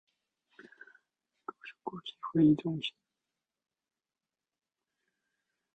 [1.45, 2.91] 高雄國際會議中心